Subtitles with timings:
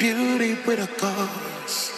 [0.00, 1.92] beauty with a cause.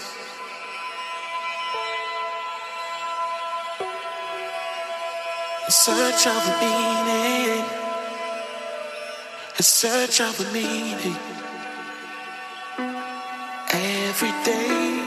[5.66, 7.64] In search of a meaning,
[9.56, 11.16] in search of a meaning.
[13.70, 14.98] Every day,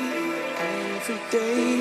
[0.57, 1.74] every day.